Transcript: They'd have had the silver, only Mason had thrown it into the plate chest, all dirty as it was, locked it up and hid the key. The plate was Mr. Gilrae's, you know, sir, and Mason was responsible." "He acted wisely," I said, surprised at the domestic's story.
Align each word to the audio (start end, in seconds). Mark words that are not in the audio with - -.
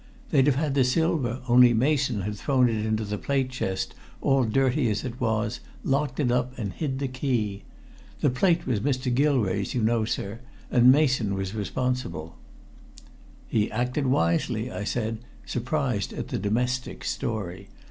They'd 0.31 0.47
have 0.47 0.55
had 0.55 0.73
the 0.73 0.83
silver, 0.83 1.41
only 1.47 1.75
Mason 1.75 2.21
had 2.21 2.35
thrown 2.35 2.67
it 2.67 2.87
into 2.87 3.03
the 3.05 3.19
plate 3.19 3.51
chest, 3.51 3.93
all 4.19 4.45
dirty 4.45 4.89
as 4.89 5.03
it 5.03 5.21
was, 5.21 5.59
locked 5.83 6.19
it 6.19 6.31
up 6.31 6.57
and 6.57 6.73
hid 6.73 6.97
the 6.97 7.07
key. 7.07 7.65
The 8.21 8.31
plate 8.31 8.65
was 8.65 8.79
Mr. 8.79 9.13
Gilrae's, 9.13 9.75
you 9.75 9.83
know, 9.83 10.03
sir, 10.05 10.39
and 10.71 10.91
Mason 10.91 11.35
was 11.35 11.53
responsible." 11.53 12.35
"He 13.47 13.69
acted 13.71 14.07
wisely," 14.07 14.71
I 14.71 14.85
said, 14.85 15.19
surprised 15.45 16.13
at 16.13 16.29
the 16.29 16.39
domestic's 16.39 17.11
story. 17.11 17.69